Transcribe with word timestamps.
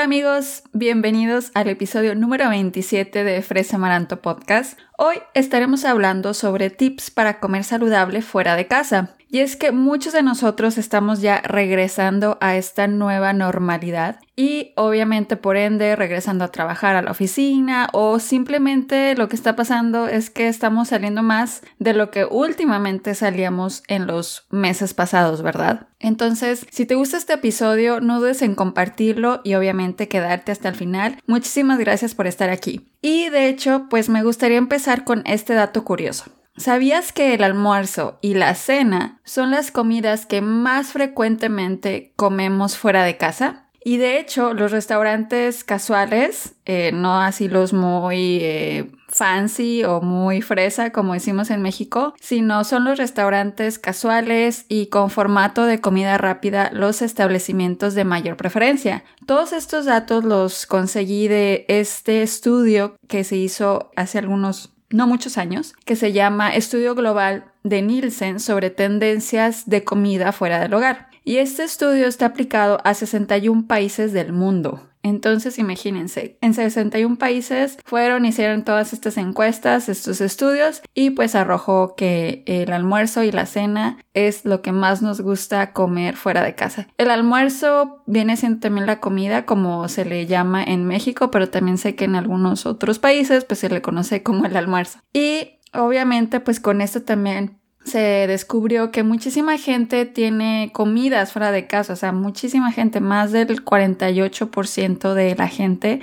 Hola 0.00 0.06
amigos, 0.06 0.62
bienvenidos 0.72 1.50
al 1.52 1.68
episodio 1.68 2.14
número 2.14 2.48
27 2.48 3.22
de 3.22 3.42
Fresa 3.42 3.76
Amaranto 3.76 4.22
Podcast. 4.22 4.78
Hoy 4.96 5.16
estaremos 5.34 5.84
hablando 5.84 6.32
sobre 6.32 6.70
tips 6.70 7.10
para 7.10 7.38
comer 7.38 7.64
saludable 7.64 8.22
fuera 8.22 8.56
de 8.56 8.66
casa. 8.66 9.14
Y 9.28 9.40
es 9.40 9.56
que 9.56 9.72
muchos 9.72 10.14
de 10.14 10.22
nosotros 10.22 10.78
estamos 10.78 11.20
ya 11.20 11.42
regresando 11.42 12.38
a 12.40 12.56
esta 12.56 12.86
nueva 12.86 13.34
normalidad 13.34 14.20
y 14.36 14.72
obviamente 14.76 15.36
por 15.36 15.56
ende 15.56 15.96
regresando 15.96 16.44
a 16.44 16.52
trabajar 16.52 16.96
a 16.96 17.02
la 17.02 17.10
oficina 17.10 17.88
o 17.92 18.18
simplemente 18.18 19.14
lo 19.16 19.28
que 19.28 19.36
está 19.36 19.56
pasando 19.56 20.08
es 20.08 20.30
que 20.30 20.48
estamos 20.48 20.88
saliendo 20.88 21.22
más 21.22 21.62
de 21.78 21.92
lo 21.92 22.10
que 22.10 22.24
últimamente 22.24 23.14
salíamos 23.14 23.82
en 23.88 24.06
los 24.06 24.46
meses 24.50 24.94
pasados, 24.94 25.42
¿verdad? 25.42 25.88
Entonces, 25.98 26.66
si 26.70 26.86
te 26.86 26.94
gusta 26.94 27.18
este 27.18 27.34
episodio, 27.34 28.00
no 28.00 28.20
dudes 28.20 28.40
en 28.42 28.54
compartirlo 28.54 29.40
y 29.44 29.54
obviamente 29.54 30.08
quedarte 30.08 30.52
hasta 30.52 30.68
el 30.68 30.74
final. 30.74 31.18
Muchísimas 31.26 31.78
gracias 31.78 32.14
por 32.14 32.26
estar 32.26 32.48
aquí. 32.48 32.90
Y 33.02 33.28
de 33.28 33.48
hecho, 33.48 33.86
pues 33.90 34.08
me 34.08 34.22
gustaría 34.22 34.58
empezar 34.58 35.04
con 35.04 35.22
este 35.26 35.54
dato 35.54 35.84
curioso. 35.84 36.24
¿Sabías 36.56 37.12
que 37.12 37.32
el 37.34 37.42
almuerzo 37.42 38.18
y 38.20 38.34
la 38.34 38.54
cena 38.54 39.20
son 39.24 39.50
las 39.50 39.70
comidas 39.70 40.26
que 40.26 40.42
más 40.42 40.88
frecuentemente 40.92 42.12
comemos 42.16 42.76
fuera 42.76 43.04
de 43.04 43.16
casa? 43.16 43.69
Y 43.82 43.96
de 43.96 44.18
hecho, 44.18 44.52
los 44.52 44.72
restaurantes 44.72 45.64
casuales, 45.64 46.54
eh, 46.66 46.90
no 46.92 47.20
así 47.20 47.48
los 47.48 47.72
muy 47.72 48.38
eh, 48.42 48.90
fancy 49.08 49.84
o 49.84 50.00
muy 50.02 50.42
fresa, 50.42 50.90
como 50.90 51.14
decimos 51.14 51.50
en 51.50 51.62
México, 51.62 52.14
sino 52.20 52.64
son 52.64 52.84
los 52.84 52.98
restaurantes 52.98 53.78
casuales 53.78 54.66
y 54.68 54.86
con 54.86 55.10
formato 55.10 55.64
de 55.64 55.80
comida 55.80 56.18
rápida 56.18 56.70
los 56.72 57.00
establecimientos 57.00 57.94
de 57.94 58.04
mayor 58.04 58.36
preferencia. 58.36 59.02
Todos 59.26 59.52
estos 59.52 59.86
datos 59.86 60.24
los 60.24 60.66
conseguí 60.66 61.28
de 61.28 61.64
este 61.68 62.22
estudio 62.22 62.96
que 63.08 63.24
se 63.24 63.36
hizo 63.36 63.90
hace 63.96 64.18
algunos 64.18 64.74
no 64.90 65.06
muchos 65.06 65.38
años, 65.38 65.74
que 65.84 65.96
se 65.96 66.12
llama 66.12 66.54
Estudio 66.54 66.94
Global 66.94 67.52
de 67.62 67.80
Nielsen 67.80 68.40
sobre 68.40 68.70
tendencias 68.70 69.68
de 69.68 69.84
comida 69.84 70.32
fuera 70.32 70.58
del 70.58 70.74
hogar. 70.74 71.09
Y 71.24 71.36
este 71.36 71.64
estudio 71.64 72.06
está 72.06 72.26
aplicado 72.26 72.78
a 72.84 72.94
61 72.94 73.66
países 73.66 74.12
del 74.12 74.32
mundo. 74.32 74.90
Entonces, 75.02 75.58
imagínense, 75.58 76.36
en 76.42 76.52
61 76.52 77.16
países 77.16 77.78
fueron, 77.84 78.26
hicieron 78.26 78.64
todas 78.64 78.92
estas 78.92 79.16
encuestas, 79.16 79.88
estos 79.88 80.20
estudios, 80.20 80.82
y 80.94 81.10
pues 81.10 81.34
arrojó 81.34 81.94
que 81.96 82.42
el 82.46 82.70
almuerzo 82.72 83.22
y 83.22 83.32
la 83.32 83.46
cena 83.46 83.98
es 84.12 84.44
lo 84.44 84.60
que 84.60 84.72
más 84.72 85.00
nos 85.00 85.22
gusta 85.22 85.72
comer 85.72 86.16
fuera 86.16 86.42
de 86.42 86.54
casa. 86.54 86.86
El 86.98 87.10
almuerzo 87.10 88.02
viene 88.06 88.36
siendo 88.36 88.60
también 88.60 88.86
la 88.86 89.00
comida, 89.00 89.46
como 89.46 89.88
se 89.88 90.04
le 90.04 90.26
llama 90.26 90.62
en 90.62 90.84
México, 90.84 91.30
pero 91.30 91.48
también 91.48 91.78
sé 91.78 91.94
que 91.94 92.04
en 92.04 92.16
algunos 92.16 92.66
otros 92.66 92.98
países 92.98 93.44
pues 93.44 93.60
se 93.60 93.70
le 93.70 93.80
conoce 93.80 94.22
como 94.22 94.44
el 94.44 94.56
almuerzo. 94.56 94.98
Y 95.14 95.60
obviamente 95.72 96.40
pues 96.40 96.60
con 96.60 96.82
esto 96.82 97.02
también 97.02 97.59
se 97.84 98.26
descubrió 98.26 98.90
que 98.90 99.02
muchísima 99.02 99.58
gente 99.58 100.06
tiene 100.06 100.70
comidas 100.72 101.32
fuera 101.32 101.50
de 101.50 101.66
casa, 101.66 101.94
o 101.94 101.96
sea, 101.96 102.12
muchísima 102.12 102.72
gente, 102.72 103.00
más 103.00 103.32
del 103.32 103.64
48% 103.64 105.14
de 105.14 105.34
la 105.34 105.48
gente 105.48 106.00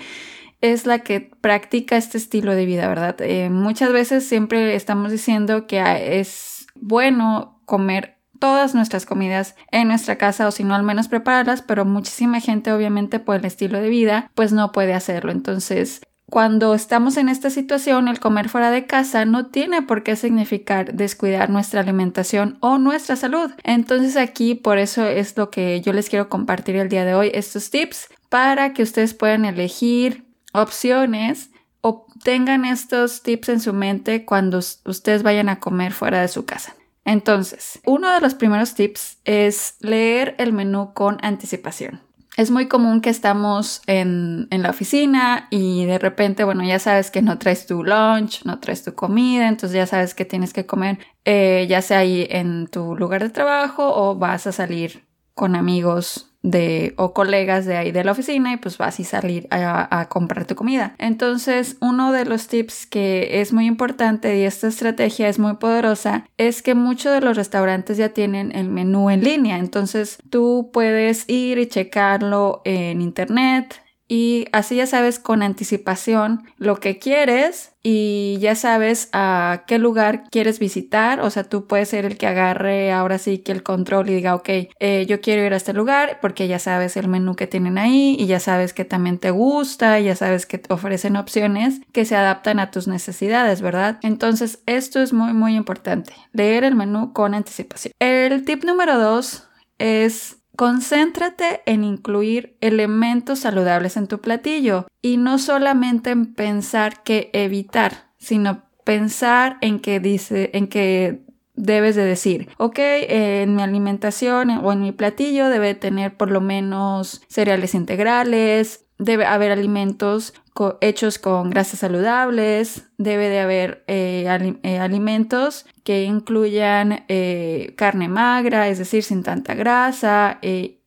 es 0.62 0.86
la 0.86 1.00
que 1.00 1.22
practica 1.22 1.98
este 1.98 2.18
estilo 2.18 2.56
de 2.56 2.66
vida, 2.66 2.88
¿verdad? 2.88 3.16
Eh, 3.22 3.50
muchas 3.50 3.92
veces 3.92 4.28
siempre 4.28 4.76
estamos 4.76 5.12
diciendo 5.12 5.68
que 5.68 6.20
es 6.20 6.66
bueno 6.76 7.62
comer 7.66 8.18
todas 8.40 8.76
nuestras 8.76 9.06
comidas 9.06 9.56
en 9.72 9.88
nuestra 9.88 10.18
casa 10.18 10.48
o 10.48 10.52
si 10.52 10.64
no 10.64 10.76
al 10.76 10.84
menos 10.84 11.08
prepararlas, 11.08 11.62
pero 11.62 11.86
muchísima 11.86 12.40
gente 12.40 12.72
obviamente 12.72 13.20
por 13.20 13.36
el 13.36 13.46
estilo 13.46 13.80
de 13.80 13.90
vida 13.90 14.32
pues 14.36 14.52
no 14.52 14.72
puede 14.72 14.94
hacerlo. 14.94 15.32
Entonces 15.32 16.02
cuando 16.30 16.74
estamos 16.74 17.16
en 17.16 17.30
esta 17.30 17.50
situación, 17.50 18.10
el 18.10 18.20
comer 18.20 18.50
fuera 18.50 18.70
de 18.70 18.86
casa 18.86 19.24
no 19.24 19.46
tiene 19.46 19.82
por 19.82 20.04
qué 20.04 20.18
significar 20.18 20.94
descuidar 20.94 21.50
nuestra 21.50 21.80
alimentación 21.80 22.58
o 22.60 22.78
nuestra 22.78 23.16
salud. 23.16 23.52
Entonces 23.64 24.18
aquí 24.18 24.54
por 24.54 24.78
eso 24.78 25.06
es 25.06 25.38
lo 25.38 25.50
que 25.50 25.80
yo 25.80 25.94
les 25.94 26.10
quiero 26.10 26.28
compartir 26.28 26.76
el 26.76 26.90
día 26.90 27.06
de 27.06 27.16
hoy, 27.16 27.32
estos 27.34 27.70
tips 27.70 28.10
para 28.28 28.74
que 28.74 28.84
ustedes 28.84 29.14
puedan 29.14 29.46
elegir 29.46 30.26
opciones 30.52 31.52
o 31.80 32.08
tengan 32.24 32.66
estos 32.66 33.24
tips 33.24 33.48
en 33.48 33.62
su 33.62 33.72
mente 33.72 34.26
cuando 34.26 34.58
ustedes 34.58 35.24
vayan 35.24 35.48
a 35.48 35.62
comer 35.62 35.94
fuera 35.94 36.20
de 36.20 36.28
su 36.28 36.46
casa. 36.46 36.76
Entonces, 37.06 37.80
uno 37.86 38.12
de 38.12 38.20
los 38.20 38.34
primeros 38.34 38.74
tips 38.74 39.20
es 39.24 39.76
leer 39.80 40.36
el 40.40 40.52
menú 40.52 40.94
con 40.94 41.20
anticipación. 41.22 42.02
Es 42.38 42.52
muy 42.52 42.68
común 42.68 43.02
que 43.02 43.10
estamos 43.10 43.82
en, 43.88 44.48
la 44.52 44.70
oficina 44.70 45.48
y 45.50 45.86
de 45.86 45.98
repente, 45.98 46.44
bueno, 46.44 46.64
ya 46.64 46.78
sabes 46.78 47.10
que 47.10 47.24
no 47.24 47.40
traes 47.40 47.66
tu 47.66 47.84
lunch, 47.84 48.46
no 48.46 48.60
traes 48.60 48.84
tu 48.84 48.94
comida, 48.94 49.48
entonces 49.48 49.76
ya 49.76 49.88
sabes 49.88 50.14
que 50.14 50.24
tienes 50.24 50.54
que 50.54 50.68
comer 50.68 51.00
eh, 51.26 51.66
ya 51.68 51.82
sea 51.82 52.00
ahí 52.00 52.28
en 52.30 52.68
tu 52.68 52.96
lugar 52.96 53.24
de 53.24 53.30
trabajo 53.32 53.92
o 53.92 54.16
vas 54.16 54.46
a 54.46 54.52
salir 54.52 55.04
con 55.34 55.56
amigos 55.56 56.27
de 56.44 56.94
o 56.98 57.14
colegas 57.14 57.66
de 57.66 57.78
ahí 57.78 57.92
de 57.92 58.04
la 58.04 58.12
oficina 58.12 58.54
y 58.54 58.58
pues 58.58 58.78
vas 58.78 59.00
a 59.00 59.04
salir 59.04 59.48
a, 59.50 60.00
a, 60.00 60.10
comprar 60.10 60.46
tu 60.46 60.56
comida. 60.56 60.96
Entonces, 60.98 61.78
uno 61.82 62.12
de 62.12 62.26
los 62.26 62.48
tips 62.48 62.86
que 62.86 63.42
es 63.42 63.54
muy 63.54 63.66
importante 63.66 64.38
y 64.38 64.44
esta 64.44 64.68
estrategia 64.68 65.30
es 65.30 65.40
muy 65.40 65.56
poderosa 65.56 66.26
es 66.38 66.62
que 66.62 66.76
muchos 66.76 67.14
de 67.14 67.22
los 67.22 67.36
restaurantes 67.36 67.98
ya 67.98 68.10
tienen 68.10 68.56
el 68.56 68.70
menú 68.70 69.10
en 69.10 69.24
línea. 69.24 69.58
Entonces, 69.58 70.20
tú 70.30 70.70
puedes 70.72 71.28
ir 71.28 71.58
y 71.58 71.68
checarlo 71.68 72.62
en 72.66 73.02
internet 73.02 73.82
y 74.08 74.46
así 74.54 74.78
ya 74.78 74.88
sabes 74.88 75.20
con 75.20 75.44
anticipación 75.44 76.44
lo 76.58 76.80
que 76.80 76.98
quieres 76.98 77.74
y 77.84 78.38
ya 78.40 78.56
sabes 78.56 79.10
a 79.14 79.64
qué 79.68 79.80
lugar 79.80 80.24
quieres 80.30 80.60
visitar. 80.60 81.20
O 81.22 81.30
sea, 81.30 81.44
tú 81.44 81.68
puedes 81.68 81.90
ser 81.90 82.06
el 82.06 82.18
que 82.18 82.28
agarre 82.28 82.92
ahora 82.92 83.18
sí 83.18 83.40
que 83.40 83.52
el 83.52 83.64
control 83.64 84.10
y 84.10 84.16
diga, 84.16 84.36
ok, 84.36 84.50
eh, 84.80 85.06
yo 85.08 85.22
quiero 85.22 85.46
ir 85.46 85.54
a 85.54 85.58
este 85.58 85.74
lugar 85.74 86.20
porque 86.22 86.48
ya 86.48 86.60
sabes 86.60 86.98
el 86.98 87.08
menú 87.08 87.36
que 87.36 87.48
tienen 87.48 87.78
ahí 87.78 88.16
y 88.20 88.28
ya 88.28 88.40
sabes 88.40 88.74
que 88.74 88.86
también 88.86 89.20
te 89.20 89.32
gusta, 89.32 90.00
y 90.00 90.06
ya 90.06 90.16
sabes 90.16 90.46
que 90.46 90.58
te 90.58 90.74
ofrecen 90.74 91.16
opciones 91.16 91.82
que 91.92 92.06
se 92.06 92.16
adaptan 92.16 92.60
a 92.60 92.72
tus 92.72 92.88
necesidades, 92.88 93.62
¿verdad? 93.62 94.00
Entonces, 94.04 94.60
esto 94.66 95.02
es 95.02 95.14
muy, 95.14 95.34
muy 95.34 95.56
importante. 95.56 96.14
Leer 96.34 96.64
el 96.64 96.76
menú 96.76 97.14
con 97.14 97.34
anticipación. 97.34 97.94
El 98.00 98.46
tip 98.46 98.64
número 98.64 98.98
dos 99.00 99.48
es 99.80 100.38
Concéntrate 100.58 101.62
en 101.68 101.84
incluir 101.84 102.58
elementos 102.62 103.40
saludables 103.40 103.96
en 103.96 104.08
tu 104.08 104.22
platillo 104.22 104.88
y 105.04 105.18
no 105.18 105.38
solamente 105.38 106.10
en 106.10 106.34
pensar 106.34 107.04
que 107.04 107.30
evitar, 107.32 108.10
sino 108.18 108.64
pensar 108.84 109.60
en 109.62 109.80
que 109.80 110.00
dice, 110.00 110.50
en 110.54 110.68
que 110.68 111.22
debes 111.54 111.96
de 111.96 112.06
decir, 112.06 112.50
ok, 112.58 112.80
en 112.80 113.56
mi 113.56 113.62
alimentación 113.62 114.50
o 114.50 114.72
en 114.72 114.82
mi 114.82 114.92
platillo 114.92 115.50
debe 115.50 115.76
tener 115.76 116.18
por 116.18 116.32
lo 116.32 116.42
menos 116.42 117.22
cereales 117.28 117.76
integrales, 117.76 118.87
debe 118.98 119.26
haber 119.26 119.52
alimentos 119.52 120.34
hechos 120.82 121.20
con 121.20 121.50
grasas 121.50 121.80
saludables, 121.80 122.88
debe 122.98 123.30
de 123.30 123.40
haber 123.40 123.84
eh, 123.88 124.58
eh, 124.64 124.80
alimentos 124.80 125.66
que 125.84 126.04
incluyan 126.04 127.04
eh, 127.08 127.74
carne 127.78 128.08
magra, 128.08 128.68
es 128.68 128.78
decir, 128.78 129.04
sin 129.04 129.24
tanta 129.24 129.54
grasa, 129.54 130.40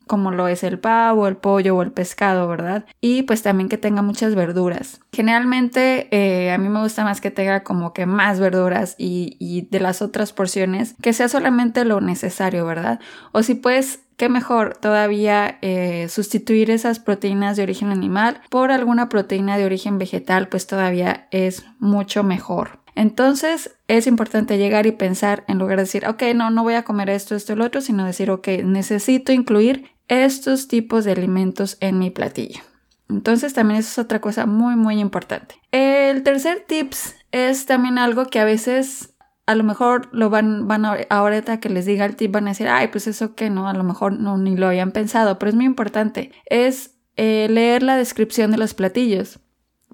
como 0.06 0.32
lo 0.32 0.48
es 0.48 0.64
el 0.64 0.80
pavo, 0.80 1.28
el 1.28 1.36
pollo 1.36 1.76
o 1.76 1.82
el 1.82 1.92
pescado, 1.92 2.48
¿verdad? 2.48 2.84
Y 3.00 3.22
pues 3.22 3.42
también 3.42 3.68
que 3.68 3.78
tenga 3.78 4.02
muchas 4.02 4.34
verduras. 4.34 5.00
Generalmente 5.12 6.08
a 6.52 6.58
mí 6.58 6.68
me 6.68 6.82
gusta 6.82 7.04
más 7.04 7.20
que 7.20 7.30
tenga 7.30 7.62
como 7.62 7.92
que 7.92 8.06
más 8.06 8.40
verduras 8.40 8.96
y, 8.98 9.36
y 9.38 9.68
de 9.70 9.78
las 9.78 10.02
otras 10.02 10.32
porciones 10.32 10.96
que 11.00 11.12
sea 11.12 11.28
solamente 11.28 11.84
lo 11.84 12.00
necesario, 12.00 12.66
¿verdad? 12.66 12.98
O 13.30 13.44
si 13.44 13.54
puedes 13.54 14.00
qué 14.20 14.28
mejor 14.28 14.76
todavía 14.76 15.56
eh, 15.62 16.08
sustituir 16.10 16.70
esas 16.70 16.98
proteínas 16.98 17.56
de 17.56 17.62
origen 17.62 17.88
animal 17.88 18.42
por 18.50 18.70
alguna 18.70 19.08
proteína 19.08 19.56
de 19.56 19.64
origen 19.64 19.96
vegetal, 19.96 20.48
pues 20.48 20.66
todavía 20.66 21.26
es 21.30 21.64
mucho 21.78 22.22
mejor. 22.22 22.80
Entonces 22.94 23.78
es 23.88 24.06
importante 24.06 24.58
llegar 24.58 24.84
y 24.84 24.92
pensar 24.92 25.42
en 25.48 25.58
lugar 25.58 25.78
de 25.78 25.84
decir, 25.84 26.06
ok, 26.06 26.22
no, 26.34 26.50
no 26.50 26.62
voy 26.64 26.74
a 26.74 26.82
comer 26.82 27.08
esto, 27.08 27.34
esto, 27.34 27.56
lo 27.56 27.64
otro, 27.64 27.80
sino 27.80 28.04
decir, 28.04 28.30
ok, 28.30 28.46
necesito 28.62 29.32
incluir 29.32 29.90
estos 30.08 30.68
tipos 30.68 31.06
de 31.06 31.12
alimentos 31.12 31.78
en 31.80 31.98
mi 31.98 32.10
platillo. 32.10 32.60
Entonces 33.08 33.54
también 33.54 33.80
eso 33.80 33.88
es 33.88 34.04
otra 34.04 34.20
cosa 34.20 34.44
muy, 34.44 34.76
muy 34.76 35.00
importante. 35.00 35.54
El 35.72 36.22
tercer 36.24 36.66
tips 36.68 37.14
es 37.32 37.64
también 37.64 37.96
algo 37.96 38.26
que 38.26 38.38
a 38.38 38.44
veces 38.44 39.09
a 39.50 39.56
lo 39.56 39.64
mejor 39.64 40.08
lo 40.12 40.30
van, 40.30 40.68
van 40.68 40.84
a, 40.84 40.96
ahorita 41.10 41.58
que 41.58 41.68
les 41.68 41.84
diga 41.84 42.04
el 42.04 42.14
tip 42.14 42.30
van 42.30 42.46
a 42.46 42.50
decir, 42.50 42.68
ay, 42.68 42.86
pues 42.86 43.08
eso 43.08 43.34
que 43.34 43.50
no, 43.50 43.68
a 43.68 43.74
lo 43.74 43.82
mejor 43.82 44.12
no 44.12 44.38
ni 44.38 44.56
lo 44.56 44.68
habían 44.68 44.92
pensado, 44.92 45.40
pero 45.40 45.50
es 45.50 45.56
muy 45.56 45.64
importante, 45.64 46.30
es 46.46 46.94
eh, 47.16 47.48
leer 47.50 47.82
la 47.82 47.96
descripción 47.96 48.52
de 48.52 48.58
los 48.58 48.74
platillos. 48.74 49.40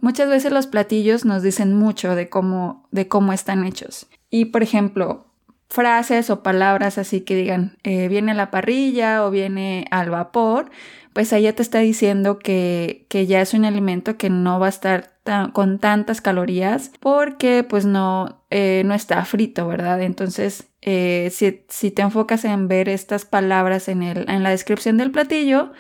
Muchas 0.03 0.29
veces 0.29 0.53
los 0.53 0.67
platillos 0.67 1.25
nos 1.25 1.43
dicen 1.43 1.75
mucho 1.75 2.15
de 2.15 2.29
cómo, 2.29 2.87
de 2.91 3.09
cómo 3.09 3.33
están 3.33 3.65
hechos. 3.65 4.09
Y 4.29 4.47
por 4.47 4.63
ejemplo, 4.63 5.33
frases 5.71 6.29
o 6.29 6.43
palabras 6.43 6.99
así 6.99 7.23
que 7.23 7.35
digan, 7.35 7.79
eh, 7.83 8.09
viene 8.09 8.33
a 8.33 8.35
la 8.35 8.51
parrilla 8.51 9.25
o 9.25 9.31
viene 9.31 9.87
al 9.91 10.11
vapor, 10.11 10.71
pues 11.15 11.33
ahí 11.33 11.45
ya 11.45 11.55
te 11.55 11.63
está 11.63 11.79
diciendo 11.79 12.39
que, 12.39 13.07
que 13.09 13.27
ya 13.27 13.41
es 13.41 13.55
un 13.55 13.65
alimento 13.65 14.19
que 14.19 14.29
no 14.29 14.61
va 14.61 14.67
a 14.67 14.69
estar 14.69 15.16
con 15.53 15.79
tantas 15.79 16.21
calorías 16.21 16.93
porque 17.01 17.65
pues 17.69 17.85
no, 17.85 18.45
eh, 18.51 18.83
no 18.85 18.95
está 18.95 19.25
frito, 19.25 19.67
¿verdad? 19.67 20.03
Entonces, 20.03 20.69
eh, 20.83 21.31
si, 21.33 21.65
si, 21.69 21.91
te 21.91 22.03
enfocas 22.03 22.45
en 22.45 22.69
ver 22.69 22.89
estas 22.89 23.25
palabras 23.25 23.89
en, 23.89 24.03
el, 24.03 24.29
en 24.29 24.43
la 24.43 24.51
descripción 24.51 24.97
del 24.97 25.11
platillo, 25.11 25.73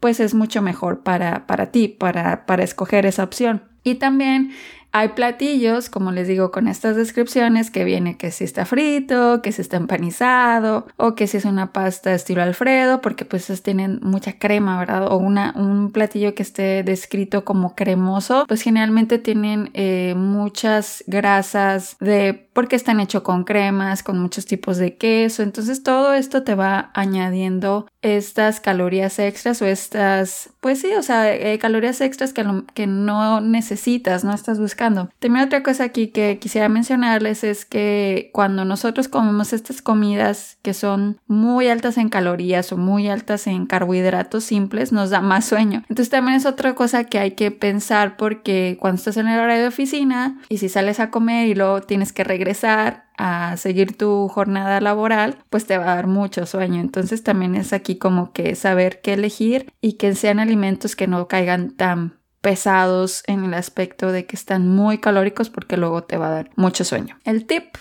pues 0.00 0.20
es 0.20 0.34
mucho 0.34 0.62
mejor 0.62 1.02
para, 1.02 1.46
para 1.46 1.66
ti, 1.66 1.88
para, 1.88 2.46
para 2.46 2.64
escoger 2.64 3.06
esa 3.06 3.24
opción. 3.24 3.62
Y 3.82 3.96
también 3.96 4.50
hay 4.98 5.10
platillos, 5.10 5.90
como 5.90 6.10
les 6.10 6.26
digo, 6.26 6.50
con 6.50 6.66
estas 6.66 6.96
descripciones 6.96 7.70
que 7.70 7.84
viene 7.84 8.16
que 8.16 8.32
si 8.32 8.42
está 8.42 8.64
frito, 8.64 9.42
que 9.42 9.52
si 9.52 9.62
está 9.62 9.76
empanizado 9.76 10.88
o 10.96 11.14
que 11.14 11.28
si 11.28 11.36
es 11.36 11.44
una 11.44 11.72
pasta 11.72 12.12
estilo 12.12 12.42
Alfredo, 12.42 13.00
porque 13.00 13.24
pues 13.24 13.46
tienen 13.62 14.00
mucha 14.02 14.40
crema, 14.40 14.76
¿verdad? 14.76 15.06
O 15.12 15.16
una, 15.16 15.54
un 15.56 15.92
platillo 15.92 16.34
que 16.34 16.42
esté 16.42 16.82
descrito 16.82 17.44
como 17.44 17.76
cremoso, 17.76 18.44
pues 18.48 18.60
generalmente 18.62 19.20
tienen 19.20 19.70
eh, 19.74 20.14
muchas 20.16 21.04
grasas 21.06 21.96
de 22.00 22.48
porque 22.58 22.74
están 22.74 22.98
hechos 22.98 23.22
con 23.22 23.44
cremas, 23.44 24.02
con 24.02 24.18
muchos 24.18 24.44
tipos 24.44 24.78
de 24.78 24.96
queso. 24.96 25.44
Entonces 25.44 25.84
todo 25.84 26.12
esto 26.12 26.42
te 26.42 26.56
va 26.56 26.90
añadiendo 26.92 27.86
estas 28.02 28.58
calorías 28.58 29.20
extras 29.20 29.62
o 29.62 29.66
estas, 29.66 30.50
pues 30.58 30.80
sí, 30.80 30.92
o 30.98 31.02
sea, 31.04 31.32
eh, 31.32 31.56
calorías 31.60 32.00
extras 32.00 32.32
que, 32.32 32.44
que 32.74 32.88
no 32.88 33.40
necesitas, 33.40 34.24
no 34.24 34.34
estás 34.34 34.58
buscando. 34.58 34.87
También 35.18 35.46
otra 35.46 35.62
cosa 35.62 35.84
aquí 35.84 36.08
que 36.08 36.38
quisiera 36.38 36.68
mencionarles 36.68 37.44
es 37.44 37.64
que 37.64 38.30
cuando 38.32 38.64
nosotros 38.64 39.08
comemos 39.08 39.52
estas 39.52 39.82
comidas 39.82 40.58
que 40.62 40.74
son 40.74 41.20
muy 41.26 41.68
altas 41.68 41.98
en 41.98 42.08
calorías 42.08 42.72
o 42.72 42.76
muy 42.76 43.08
altas 43.08 43.46
en 43.46 43.66
carbohidratos 43.66 44.44
simples, 44.44 44.92
nos 44.92 45.10
da 45.10 45.20
más 45.20 45.44
sueño. 45.44 45.82
Entonces 45.88 46.10
también 46.10 46.36
es 46.36 46.46
otra 46.46 46.74
cosa 46.74 47.04
que 47.04 47.18
hay 47.18 47.32
que 47.32 47.50
pensar 47.50 48.16
porque 48.16 48.76
cuando 48.80 48.96
estás 48.96 49.16
en 49.16 49.28
el 49.28 49.38
horario 49.38 49.62
de 49.62 49.68
oficina 49.68 50.38
y 50.48 50.58
si 50.58 50.68
sales 50.68 51.00
a 51.00 51.10
comer 51.10 51.48
y 51.48 51.54
luego 51.54 51.82
tienes 51.82 52.12
que 52.12 52.24
regresar 52.24 53.08
a 53.18 53.56
seguir 53.56 53.96
tu 53.98 54.28
jornada 54.28 54.80
laboral, 54.80 55.38
pues 55.50 55.66
te 55.66 55.76
va 55.76 55.92
a 55.92 55.96
dar 55.96 56.06
mucho 56.06 56.46
sueño. 56.46 56.80
Entonces 56.80 57.24
también 57.24 57.56
es 57.56 57.72
aquí 57.72 57.96
como 57.96 58.32
que 58.32 58.54
saber 58.54 59.00
qué 59.02 59.14
elegir 59.14 59.72
y 59.80 59.94
que 59.94 60.14
sean 60.14 60.38
alimentos 60.38 60.94
que 60.94 61.08
no 61.08 61.26
caigan 61.26 61.72
tan 61.72 62.17
pesados 62.48 63.24
en 63.26 63.44
el 63.44 63.52
aspecto 63.52 64.10
de 64.10 64.24
que 64.24 64.34
están 64.34 64.66
muy 64.66 64.96
calóricos 64.96 65.50
porque 65.50 65.76
luego 65.76 66.04
te 66.04 66.16
va 66.16 66.28
a 66.28 66.30
dar 66.30 66.50
mucho 66.56 66.82
sueño. 66.82 67.18
El 67.24 67.44
tip 67.44 67.76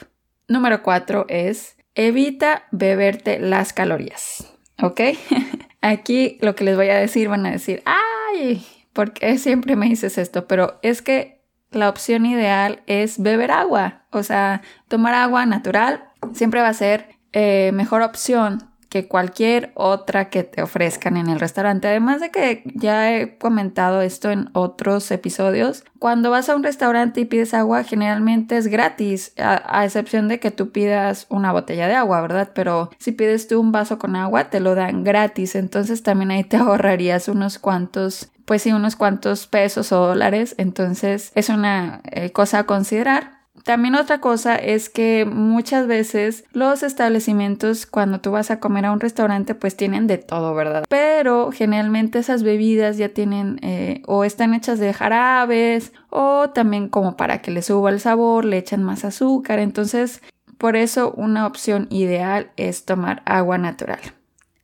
número 0.50 0.84
cuatro 0.84 1.26
es 1.30 1.78
evita 1.96 2.64
beberte 2.72 3.40
las 3.40 3.72
calorías. 3.72 4.54
¿Ok? 4.84 5.00
Aquí 5.82 6.38
lo 6.42 6.54
que 6.54 6.66
les 6.66 6.76
voy 6.76 6.90
a 6.90 6.98
decir 6.98 7.30
van 7.30 7.46
a 7.46 7.52
decir, 7.52 7.82
ay, 7.86 8.62
¿por 8.92 9.14
qué 9.14 9.38
siempre 9.38 9.78
me 9.78 9.88
dices 9.88 10.18
esto? 10.18 10.48
Pero 10.50 10.80
es 10.82 11.02
que 11.02 11.46
la 11.72 11.88
opción 11.88 12.26
ideal 12.26 12.84
es 12.88 13.22
beber 13.22 13.52
agua. 13.52 14.06
O 14.12 14.22
sea, 14.22 14.64
tomar 14.90 15.14
agua 15.14 15.46
natural 15.46 16.10
siempre 16.34 16.60
va 16.60 16.68
a 16.68 16.74
ser 16.74 17.16
eh, 17.32 17.72
mejor 17.74 18.02
opción 18.02 18.70
que 18.90 19.08
cualquier 19.08 19.72
otra 19.74 20.30
que 20.30 20.44
te 20.44 20.62
ofrezcan 20.62 21.18
en 21.18 21.30
el 21.30 21.40
restaurante. 21.40 21.88
Además 21.88 22.22
de 22.22 22.32
que 22.32 22.64
ya 22.74 23.14
he 23.14 23.38
comentado 23.38 24.02
esto 24.02 24.32
en 24.32 24.50
otros 24.54 25.10
episodios, 25.12 25.84
cuando 26.00 26.32
vas 26.32 26.50
a 26.50 26.56
un 26.56 26.64
restaurante 26.64 27.22
y 27.22 27.26
pides 27.26 27.54
agua 27.54 27.84
generalmente 27.84 28.58
es 28.58 28.68
gratis, 28.68 29.34
a, 29.38 29.84
excepción 29.84 30.28
de 30.28 30.40
que 30.40 30.52
tú 30.52 30.72
pidas 30.72 31.26
una 31.30 31.52
botella 31.52 31.88
de 31.88 31.96
agua, 31.96 32.22
¿verdad? 32.22 32.52
Pero 32.54 32.92
si 32.98 33.12
pides 33.12 33.48
tú 33.48 33.60
un 33.60 33.72
vaso 33.72 34.00
con 34.00 34.16
agua 34.16 34.50
te 34.50 34.60
lo 34.60 34.76
dan 34.76 35.04
gratis, 35.04 35.56
entonces 35.56 36.04
también 36.04 36.32
ahí 36.32 36.44
te 36.44 36.58
ahorrarías 36.58 37.28
unos 37.28 37.60
cuantos 37.60 38.32
pues 38.46 38.62
sí, 38.62 38.72
unos 38.72 38.96
cuantos 38.96 39.46
pesos 39.46 39.92
o 39.92 40.08
dólares. 40.08 40.56
Entonces 40.58 41.34
es 41.36 41.50
una 41.50 42.00
eh, 42.06 42.32
cosa 42.32 42.60
a 42.60 42.64
considerar. 42.64 43.37
También 43.68 43.96
otra 43.96 44.22
cosa 44.22 44.56
es 44.56 44.90
que 44.90 45.26
muchas 45.30 45.88
veces 45.88 46.46
los 46.54 46.84
establecimientos 46.84 47.86
cuando 47.86 48.22
tú 48.22 48.32
vas 48.32 48.50
a 48.50 48.62
comer 48.62 48.86
a 48.86 48.94
un 48.94 49.02
restaurante 49.02 49.56
pues 49.56 49.76
tienen 49.76 50.08
de 50.08 50.18
todo, 50.18 50.56
¿verdad? 50.56 50.86
Pero 50.88 51.52
generalmente 51.52 52.20
esas 52.20 52.44
bebidas 52.44 52.96
ya 52.96 53.10
tienen 53.10 53.60
eh, 53.64 54.04
o 54.06 54.24
están 54.24 54.54
hechas 54.54 54.80
de 54.80 54.94
jarabes 54.94 55.92
o 56.10 56.50
también 56.52 56.88
como 56.88 57.18
para 57.18 57.42
que 57.42 57.52
le 57.52 57.62
suba 57.62 57.90
el 57.90 58.00
sabor 58.00 58.46
le 58.46 58.58
echan 58.58 58.84
más 58.84 59.04
azúcar. 59.04 59.60
Entonces 59.60 60.22
por 60.58 60.78
eso 60.78 61.12
una 61.18 61.46
opción 61.46 61.88
ideal 61.90 62.52
es 62.56 62.86
tomar 62.86 63.22
agua 63.26 63.58
natural. 63.58 64.00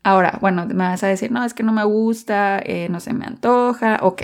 Ahora, 0.05 0.38
bueno, 0.39 0.65
me 0.65 0.75
vas 0.75 1.03
a 1.03 1.07
decir, 1.07 1.29
no, 1.29 1.44
es 1.44 1.53
que 1.53 1.63
no 1.63 1.73
me 1.73 1.83
gusta, 1.83 2.61
eh, 2.63 2.88
no 2.89 3.01
se 3.01 3.11
me 3.11 3.25
antoja, 3.25 4.00
ok. 4.01 4.23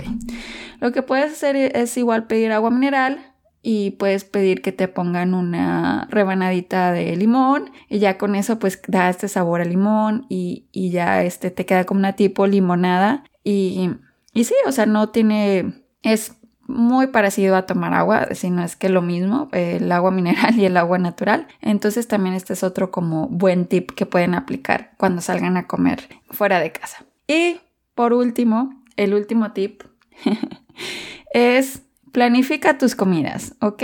Lo 0.80 0.90
que 0.92 1.02
puedes 1.02 1.32
hacer 1.32 1.56
es 1.56 1.96
igual 1.98 2.26
pedir 2.26 2.52
agua 2.52 2.70
mineral 2.70 3.29
y 3.62 3.92
puedes 3.92 4.24
pedir 4.24 4.62
que 4.62 4.72
te 4.72 4.88
pongan 4.88 5.34
una 5.34 6.06
rebanadita 6.10 6.92
de 6.92 7.14
limón 7.16 7.70
y 7.88 7.98
ya 7.98 8.16
con 8.18 8.34
eso 8.34 8.58
pues 8.58 8.80
da 8.88 9.10
este 9.10 9.28
sabor 9.28 9.60
a 9.60 9.64
limón 9.64 10.26
y, 10.28 10.66
y 10.72 10.90
ya 10.90 11.22
este 11.22 11.50
te 11.50 11.66
queda 11.66 11.84
como 11.84 11.98
una 12.00 12.14
tipo 12.14 12.46
limonada 12.46 13.24
y, 13.44 13.90
y 14.32 14.44
sí, 14.44 14.54
o 14.66 14.72
sea, 14.72 14.86
no 14.86 15.08
tiene, 15.10 15.82
es 16.02 16.34
muy 16.66 17.08
parecido 17.08 17.56
a 17.56 17.66
tomar 17.66 17.94
agua, 17.94 18.28
si 18.34 18.50
no 18.50 18.62
es 18.62 18.76
que 18.76 18.88
lo 18.88 19.02
mismo, 19.02 19.48
el 19.52 19.90
agua 19.90 20.10
mineral 20.12 20.58
y 20.58 20.64
el 20.64 20.76
agua 20.76 20.98
natural. 20.98 21.48
Entonces 21.60 22.06
también 22.08 22.34
este 22.34 22.52
es 22.52 22.62
otro 22.62 22.90
como 22.90 23.28
buen 23.28 23.66
tip 23.66 23.90
que 23.90 24.06
pueden 24.06 24.34
aplicar 24.34 24.92
cuando 24.96 25.20
salgan 25.20 25.56
a 25.56 25.66
comer 25.66 26.08
fuera 26.30 26.60
de 26.60 26.72
casa. 26.72 27.04
Y 27.26 27.60
por 27.94 28.12
último, 28.12 28.82
el 28.96 29.14
último 29.14 29.52
tip 29.52 29.82
es 31.32 31.82
planifica 32.12 32.78
tus 32.78 32.94
comidas, 32.94 33.54
¿ok? 33.60 33.82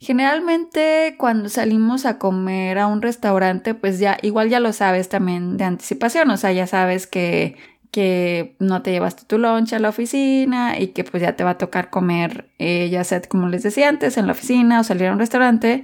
Generalmente 0.00 1.14
cuando 1.16 1.48
salimos 1.48 2.06
a 2.06 2.18
comer 2.18 2.78
a 2.78 2.88
un 2.88 3.02
restaurante, 3.02 3.74
pues 3.74 3.98
ya 4.00 4.18
igual 4.22 4.48
ya 4.48 4.58
lo 4.58 4.72
sabes 4.72 5.08
también 5.08 5.56
de 5.56 5.64
anticipación, 5.64 6.30
o 6.30 6.36
sea, 6.36 6.52
ya 6.52 6.66
sabes 6.66 7.06
que 7.06 7.56
que 7.92 8.56
no 8.58 8.82
te 8.82 8.90
llevaste 8.90 9.24
tu 9.26 9.38
lunch 9.38 9.74
a 9.74 9.78
la 9.78 9.90
oficina 9.90 10.80
y 10.80 10.88
que 10.88 11.04
pues 11.04 11.22
ya 11.22 11.36
te 11.36 11.44
va 11.44 11.50
a 11.50 11.58
tocar 11.58 11.90
comer, 11.90 12.50
eh, 12.58 12.88
ya 12.90 13.04
sea 13.04 13.20
como 13.22 13.48
les 13.48 13.62
decía 13.62 13.88
antes, 13.88 14.16
en 14.16 14.26
la 14.26 14.32
oficina 14.32 14.80
o 14.80 14.84
salir 14.84 15.08
a 15.08 15.12
un 15.12 15.18
restaurante. 15.18 15.82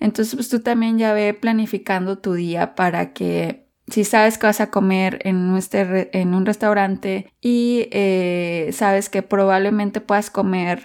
Entonces 0.00 0.34
pues 0.34 0.48
tú 0.48 0.60
también 0.60 0.98
ya 0.98 1.14
ve 1.14 1.32
planificando 1.32 2.18
tu 2.18 2.34
día 2.34 2.74
para 2.74 3.12
que 3.12 3.68
si 3.86 4.02
sabes 4.04 4.36
que 4.36 4.48
vas 4.48 4.60
a 4.60 4.70
comer 4.70 5.20
en, 5.24 5.56
este, 5.56 6.10
un 6.24 6.44
restaurante 6.44 7.32
y 7.40 7.88
eh, 7.92 8.70
sabes 8.72 9.08
que 9.08 9.22
probablemente 9.22 10.00
puedas 10.00 10.30
comer 10.30 10.82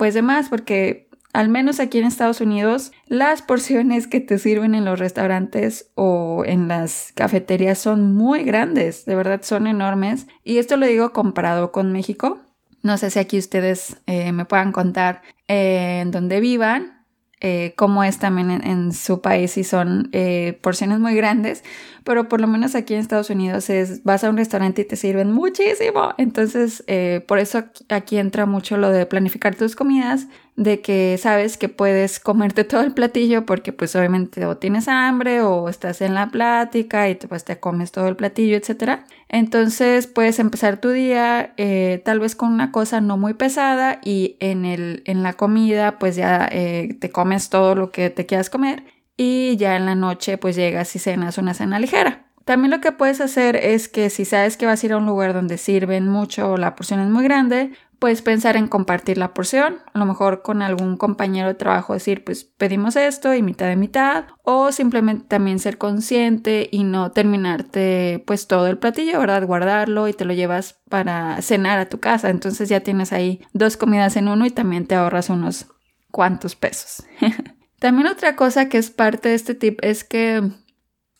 pues 0.00 0.14
de 0.14 0.22
más 0.22 0.48
porque 0.48 1.10
al 1.34 1.50
menos 1.50 1.78
aquí 1.78 1.98
en 1.98 2.06
Estados 2.06 2.40
Unidos, 2.40 2.90
las 3.06 3.42
porciones 3.42 4.06
que 4.06 4.18
te 4.20 4.38
sirven 4.38 4.74
en 4.74 4.86
los 4.86 4.98
restaurantes 4.98 5.90
o 5.94 6.42
en 6.46 6.68
las 6.68 7.12
cafeterías 7.14 7.78
son 7.78 8.14
muy 8.14 8.42
grandes, 8.42 9.04
de 9.04 9.14
verdad 9.14 9.42
son 9.42 9.66
enormes. 9.66 10.26
Y 10.42 10.56
esto 10.56 10.78
lo 10.78 10.86
digo 10.86 11.12
comparado 11.12 11.70
con 11.70 11.92
México. 11.92 12.40
No 12.82 12.96
sé 12.96 13.10
si 13.10 13.18
aquí 13.18 13.36
ustedes 13.36 13.98
eh, 14.06 14.32
me 14.32 14.46
puedan 14.46 14.72
contar 14.72 15.20
eh, 15.48 16.00
en 16.00 16.10
dónde 16.12 16.40
vivan, 16.40 16.99
eh, 17.42 17.72
cómo 17.76 18.04
es 18.04 18.18
también 18.18 18.50
en, 18.50 18.92
su 18.92 19.22
país 19.22 19.56
y 19.56 19.64
son 19.64 20.10
eh, 20.12 20.58
porciones 20.60 20.98
muy 20.98 21.14
grandes, 21.14 21.64
pero 22.04 22.28
por 22.28 22.38
lo 22.38 22.46
menos 22.46 22.74
aquí 22.74 22.92
en 22.92 23.00
Estados 23.00 23.30
Unidos 23.30 23.70
es 23.70 24.04
vas 24.04 24.24
a 24.24 24.28
un 24.28 24.36
restaurante 24.36 24.82
y 24.82 24.84
te 24.84 24.96
sirven 24.96 25.32
muchísimo. 25.32 26.12
Entonces, 26.18 26.84
eh, 26.86 27.24
por 27.26 27.38
eso 27.38 27.64
aquí 27.88 28.18
entra 28.18 28.44
mucho 28.44 28.76
lo 28.76 28.90
de 28.90 29.06
planificar 29.06 29.54
tus 29.54 29.74
comidas, 29.74 30.26
de 30.60 30.82
que 30.82 31.16
sabes 31.16 31.56
que 31.56 31.70
puedes 31.70 32.20
comerte 32.20 32.64
todo 32.64 32.82
el 32.82 32.92
platillo 32.92 33.46
porque 33.46 33.72
pues 33.72 33.96
obviamente 33.96 34.44
o 34.44 34.58
tienes 34.58 34.88
hambre 34.88 35.40
o 35.40 35.70
estás 35.70 36.02
en 36.02 36.12
la 36.12 36.28
plática 36.28 37.08
y 37.08 37.14
pues 37.14 37.46
te 37.46 37.58
comes 37.58 37.92
todo 37.92 38.08
el 38.08 38.16
platillo, 38.16 38.58
etc. 38.58 39.00
Entonces 39.30 40.06
puedes 40.06 40.38
empezar 40.38 40.78
tu 40.78 40.90
día 40.90 41.54
eh, 41.56 42.02
tal 42.04 42.20
vez 42.20 42.36
con 42.36 42.52
una 42.52 42.72
cosa 42.72 43.00
no 43.00 43.16
muy 43.16 43.32
pesada 43.32 44.00
y 44.04 44.36
en, 44.38 44.66
el, 44.66 45.02
en 45.06 45.22
la 45.22 45.32
comida 45.32 45.98
pues 45.98 46.16
ya 46.16 46.46
eh, 46.52 46.94
te 47.00 47.10
comes 47.10 47.48
todo 47.48 47.74
lo 47.74 47.90
que 47.90 48.10
te 48.10 48.26
quieras 48.26 48.50
comer 48.50 48.84
y 49.16 49.56
ya 49.56 49.76
en 49.76 49.86
la 49.86 49.94
noche 49.94 50.36
pues 50.36 50.56
llegas 50.56 50.94
y 50.94 50.98
cenas 50.98 51.38
una 51.38 51.54
cena 51.54 51.78
ligera. 51.78 52.26
También 52.44 52.70
lo 52.70 52.82
que 52.82 52.92
puedes 52.92 53.22
hacer 53.22 53.56
es 53.56 53.88
que 53.88 54.10
si 54.10 54.26
sabes 54.26 54.58
que 54.58 54.66
vas 54.66 54.82
a 54.82 54.86
ir 54.86 54.92
a 54.92 54.98
un 54.98 55.06
lugar 55.06 55.32
donde 55.32 55.56
sirven 55.56 56.06
mucho 56.06 56.52
o 56.52 56.56
la 56.58 56.74
porción 56.74 57.00
es 57.00 57.08
muy 57.08 57.24
grande, 57.24 57.70
puedes 58.00 58.22
pensar 58.22 58.56
en 58.56 58.66
compartir 58.66 59.18
la 59.18 59.34
porción, 59.34 59.76
a 59.92 59.98
lo 59.98 60.06
mejor 60.06 60.42
con 60.42 60.62
algún 60.62 60.96
compañero 60.96 61.48
de 61.48 61.54
trabajo 61.54 61.92
decir, 61.92 62.24
pues 62.24 62.44
pedimos 62.44 62.96
esto 62.96 63.34
y 63.34 63.42
mitad 63.42 63.66
de 63.66 63.76
mitad, 63.76 64.24
o 64.42 64.72
simplemente 64.72 65.26
también 65.28 65.58
ser 65.58 65.76
consciente 65.76 66.68
y 66.72 66.82
no 66.82 67.12
terminarte 67.12 68.24
pues 68.26 68.48
todo 68.48 68.66
el 68.66 68.78
platillo, 68.78 69.20
¿verdad? 69.20 69.46
Guardarlo 69.46 70.08
y 70.08 70.14
te 70.14 70.24
lo 70.24 70.32
llevas 70.32 70.80
para 70.88 71.40
cenar 71.42 71.78
a 71.78 71.90
tu 71.90 72.00
casa, 72.00 72.30
entonces 72.30 72.70
ya 72.70 72.80
tienes 72.80 73.12
ahí 73.12 73.42
dos 73.52 73.76
comidas 73.76 74.16
en 74.16 74.28
uno 74.28 74.46
y 74.46 74.50
también 74.50 74.86
te 74.86 74.94
ahorras 74.94 75.28
unos 75.28 75.66
cuantos 76.10 76.56
pesos. 76.56 77.04
también 77.78 78.08
otra 78.08 78.34
cosa 78.34 78.70
que 78.70 78.78
es 78.78 78.90
parte 78.90 79.28
de 79.28 79.34
este 79.34 79.54
tip 79.54 79.78
es 79.82 80.04
que 80.04 80.50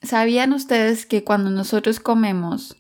¿sabían 0.02 0.54
ustedes 0.54 1.04
que 1.04 1.24
cuando 1.24 1.50
nosotros 1.50 2.00
comemos 2.00 2.79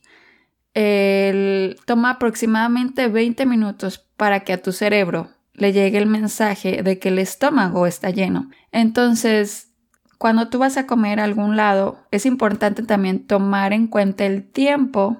el, 0.74 1.76
toma 1.84 2.10
aproximadamente 2.10 3.08
20 3.08 3.46
minutos 3.46 3.98
para 4.16 4.40
que 4.40 4.52
a 4.52 4.62
tu 4.62 4.72
cerebro 4.72 5.30
le 5.54 5.72
llegue 5.72 5.98
el 5.98 6.06
mensaje 6.06 6.82
de 6.82 6.98
que 6.98 7.08
el 7.08 7.18
estómago 7.18 7.86
está 7.86 8.10
lleno. 8.10 8.50
Entonces, 8.72 9.70
cuando 10.18 10.48
tú 10.48 10.58
vas 10.58 10.76
a 10.76 10.86
comer 10.86 11.20
a 11.20 11.24
algún 11.24 11.56
lado, 11.56 11.98
es 12.10 12.26
importante 12.26 12.82
también 12.82 13.26
tomar 13.26 13.72
en 13.72 13.86
cuenta 13.86 14.26
el 14.26 14.44
tiempo 14.44 15.16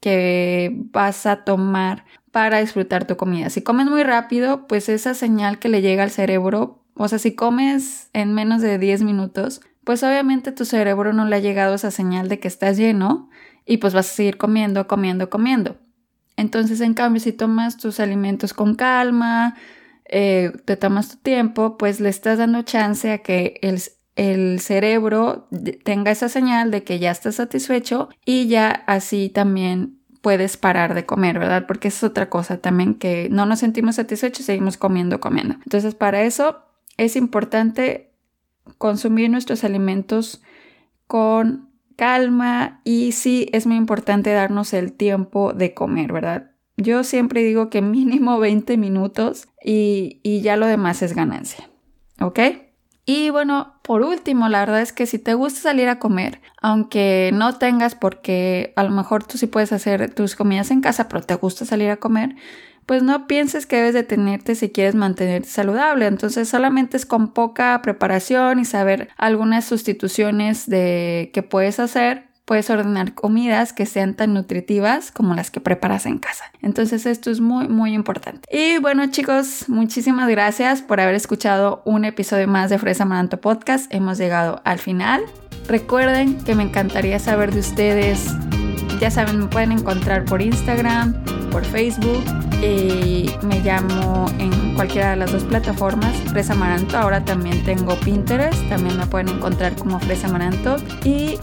que 0.00 0.72
vas 0.92 1.26
a 1.26 1.44
tomar 1.44 2.04
para 2.30 2.60
disfrutar 2.60 3.06
tu 3.06 3.16
comida. 3.16 3.50
Si 3.50 3.62
comes 3.62 3.86
muy 3.86 4.02
rápido, 4.02 4.66
pues 4.66 4.88
esa 4.88 5.14
señal 5.14 5.58
que 5.58 5.68
le 5.68 5.82
llega 5.82 6.02
al 6.02 6.10
cerebro, 6.10 6.84
o 6.94 7.08
sea, 7.08 7.18
si 7.18 7.34
comes 7.34 8.10
en 8.12 8.34
menos 8.34 8.62
de 8.62 8.78
10 8.78 9.02
minutos, 9.02 9.62
pues 9.84 10.02
obviamente 10.02 10.52
tu 10.52 10.64
cerebro 10.64 11.12
no 11.12 11.24
le 11.26 11.36
ha 11.36 11.40
llegado 11.40 11.74
esa 11.74 11.90
señal 11.90 12.28
de 12.28 12.38
que 12.38 12.48
estás 12.48 12.76
lleno 12.76 13.30
y 13.66 13.78
pues 13.78 13.92
vas 13.92 14.10
a 14.10 14.14
seguir 14.14 14.38
comiendo, 14.38 14.86
comiendo, 14.86 15.28
comiendo. 15.28 15.76
Entonces, 16.36 16.80
en 16.80 16.94
cambio, 16.94 17.20
si 17.20 17.32
tomas 17.32 17.76
tus 17.76 17.98
alimentos 17.98 18.54
con 18.54 18.74
calma, 18.74 19.56
eh, 20.04 20.52
te 20.64 20.76
tomas 20.76 21.08
tu 21.08 21.16
tiempo, 21.16 21.76
pues 21.76 22.00
le 22.00 22.08
estás 22.08 22.38
dando 22.38 22.62
chance 22.62 23.10
a 23.10 23.18
que 23.18 23.58
el, 23.62 23.80
el 24.14 24.60
cerebro 24.60 25.48
tenga 25.82 26.10
esa 26.10 26.28
señal 26.28 26.70
de 26.70 26.84
que 26.84 26.98
ya 26.98 27.10
estás 27.10 27.36
satisfecho 27.36 28.08
y 28.24 28.46
ya 28.46 28.84
así 28.86 29.30
también 29.30 29.98
puedes 30.20 30.56
parar 30.56 30.94
de 30.94 31.06
comer, 31.06 31.38
¿verdad? 31.38 31.66
Porque 31.66 31.88
es 31.88 32.02
otra 32.02 32.28
cosa 32.28 32.58
también 32.58 32.94
que 32.94 33.28
no 33.30 33.46
nos 33.46 33.60
sentimos 33.60 33.96
satisfechos 33.96 34.40
y 34.40 34.44
seguimos 34.44 34.76
comiendo, 34.76 35.20
comiendo. 35.20 35.54
Entonces, 35.54 35.94
para 35.94 36.22
eso 36.22 36.62
es 36.96 37.16
importante 37.16 38.10
consumir 38.78 39.30
nuestros 39.30 39.64
alimentos 39.64 40.42
con 41.06 41.65
calma 41.96 42.80
y 42.84 43.12
sí 43.12 43.48
es 43.52 43.66
muy 43.66 43.76
importante 43.76 44.32
darnos 44.32 44.72
el 44.72 44.92
tiempo 44.92 45.52
de 45.52 45.74
comer, 45.74 46.12
¿verdad? 46.12 46.50
Yo 46.76 47.04
siempre 47.04 47.42
digo 47.42 47.70
que 47.70 47.82
mínimo 47.82 48.38
20 48.38 48.76
minutos 48.76 49.48
y, 49.64 50.20
y 50.22 50.42
ya 50.42 50.56
lo 50.56 50.66
demás 50.66 51.02
es 51.02 51.14
ganancia, 51.14 51.68
¿ok? 52.20 52.40
Y 53.08 53.30
bueno, 53.30 53.78
por 53.82 54.02
último, 54.02 54.48
la 54.48 54.58
verdad 54.58 54.82
es 54.82 54.92
que 54.92 55.06
si 55.06 55.20
te 55.20 55.34
gusta 55.34 55.60
salir 55.60 55.88
a 55.88 56.00
comer, 56.00 56.40
aunque 56.60 57.30
no 57.32 57.56
tengas 57.56 57.94
porque 57.94 58.72
a 58.74 58.82
lo 58.82 58.90
mejor 58.90 59.22
tú 59.22 59.38
sí 59.38 59.46
puedes 59.46 59.72
hacer 59.72 60.12
tus 60.12 60.34
comidas 60.34 60.72
en 60.72 60.80
casa, 60.80 61.08
pero 61.08 61.22
te 61.22 61.36
gusta 61.36 61.64
salir 61.64 61.90
a 61.90 61.98
comer, 61.98 62.34
pues 62.86 63.02
no 63.02 63.26
pienses 63.26 63.66
que 63.66 63.76
debes 63.76 63.94
detenerte 63.94 64.54
si 64.54 64.70
quieres 64.70 64.94
mantenerte 64.94 65.48
saludable. 65.48 66.06
Entonces 66.06 66.48
solamente 66.48 66.96
es 66.96 67.04
con 67.04 67.28
poca 67.28 67.80
preparación 67.82 68.60
y 68.60 68.64
saber 68.64 69.08
algunas 69.16 69.64
sustituciones 69.64 70.68
de 70.68 71.30
que 71.34 71.42
puedes 71.42 71.80
hacer. 71.80 72.24
Puedes 72.44 72.70
ordenar 72.70 73.14
comidas 73.14 73.72
que 73.72 73.86
sean 73.86 74.14
tan 74.14 74.32
nutritivas 74.32 75.10
como 75.10 75.34
las 75.34 75.50
que 75.50 75.60
preparas 75.60 76.06
en 76.06 76.18
casa. 76.18 76.44
Entonces 76.62 77.04
esto 77.04 77.32
es 77.32 77.40
muy 77.40 77.66
muy 77.66 77.92
importante. 77.92 78.48
Y 78.56 78.78
bueno 78.78 79.04
chicos, 79.10 79.64
muchísimas 79.66 80.28
gracias 80.28 80.80
por 80.80 81.00
haber 81.00 81.16
escuchado 81.16 81.82
un 81.84 82.04
episodio 82.04 82.46
más 82.46 82.70
de 82.70 82.78
Fresa 82.78 83.04
Maranto 83.04 83.40
Podcast. 83.40 83.92
Hemos 83.92 84.16
llegado 84.16 84.62
al 84.64 84.78
final. 84.78 85.24
Recuerden 85.66 86.38
que 86.44 86.54
me 86.54 86.62
encantaría 86.62 87.18
saber 87.18 87.52
de 87.52 87.58
ustedes. 87.58 88.30
Ya 89.00 89.10
saben, 89.10 89.40
me 89.40 89.46
pueden 89.46 89.72
encontrar 89.72 90.24
por 90.24 90.40
Instagram, 90.40 91.14
por 91.50 91.64
Facebook 91.64 92.24
me 93.42 93.60
llamo 93.60 94.26
en 94.38 94.74
cualquiera 94.74 95.10
de 95.10 95.16
las 95.16 95.32
dos 95.32 95.44
plataformas 95.44 96.14
Fresa 96.30 96.54
Maranto. 96.54 96.96
Ahora 96.96 97.24
también 97.24 97.64
tengo 97.64 97.96
Pinterest, 98.00 98.56
también 98.68 98.96
me 98.98 99.06
pueden 99.06 99.28
encontrar 99.28 99.74
como 99.76 100.00
Fresa 100.00 100.28
Maranto 100.28 100.76
y 101.04 101.38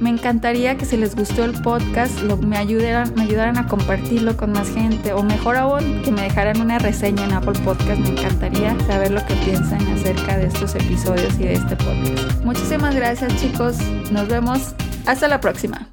me 0.00 0.10
encantaría 0.10 0.76
que 0.76 0.84
si 0.84 0.96
les 0.98 1.16
gustó 1.16 1.44
el 1.44 1.52
podcast 1.62 2.20
me, 2.22 2.58
ayudaran, 2.58 3.14
me 3.16 3.22
ayudaran 3.22 3.56
a 3.56 3.66
compartirlo 3.66 4.36
con 4.36 4.52
más 4.52 4.68
gente 4.68 5.14
o 5.14 5.22
mejor 5.22 5.56
aún 5.56 6.02
que 6.02 6.10
me 6.10 6.22
dejaran 6.22 6.60
una 6.60 6.78
reseña 6.78 7.24
en 7.24 7.32
Apple 7.32 7.58
Podcast. 7.64 7.98
Me 8.00 8.10
encantaría 8.10 8.76
saber 8.86 9.10
lo 9.10 9.24
que 9.26 9.34
piensan 9.36 9.80
acerca 9.92 10.36
de 10.36 10.46
estos 10.46 10.74
episodios 10.74 11.34
y 11.38 11.44
de 11.44 11.54
este 11.54 11.76
podcast. 11.76 12.44
Muchísimas 12.44 12.94
gracias 12.94 13.34
chicos. 13.40 13.78
Nos 14.10 14.28
vemos. 14.28 14.74
Hasta 15.06 15.28
la 15.28 15.40
próxima. 15.40 15.88